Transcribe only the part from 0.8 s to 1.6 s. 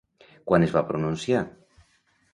pronunciar?